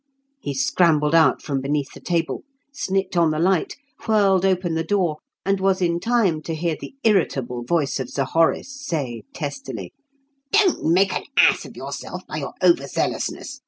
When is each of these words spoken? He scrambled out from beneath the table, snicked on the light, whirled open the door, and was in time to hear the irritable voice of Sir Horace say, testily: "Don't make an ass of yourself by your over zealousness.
He 0.39 0.55
scrambled 0.55 1.13
out 1.13 1.43
from 1.43 1.61
beneath 1.61 1.93
the 1.93 1.99
table, 1.99 2.41
snicked 2.73 3.15
on 3.15 3.29
the 3.29 3.37
light, 3.37 3.75
whirled 4.07 4.43
open 4.43 4.73
the 4.73 4.83
door, 4.83 5.17
and 5.45 5.59
was 5.59 5.79
in 5.79 5.99
time 5.99 6.41
to 6.41 6.55
hear 6.55 6.75
the 6.75 6.95
irritable 7.03 7.63
voice 7.63 7.99
of 7.99 8.09
Sir 8.09 8.23
Horace 8.23 8.75
say, 8.83 9.21
testily: 9.31 9.93
"Don't 10.51 10.83
make 10.83 11.13
an 11.13 11.25
ass 11.37 11.65
of 11.65 11.77
yourself 11.77 12.25
by 12.25 12.37
your 12.37 12.55
over 12.63 12.87
zealousness. 12.87 13.59